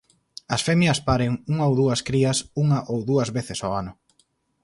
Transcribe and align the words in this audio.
A 0.55 0.57
femias 0.67 0.99
paren 1.07 1.31
unha 1.51 1.65
ou 1.69 1.73
dúas 1.81 1.99
crías 2.07 2.37
unha 2.63 2.79
ou 2.91 2.97
dúas 3.09 3.29
veces 3.37 3.59
ao 3.61 3.71
ano. 3.81 3.93